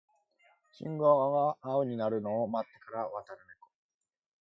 [0.71, 3.69] 信号が青になるのを待ってから渡るネコ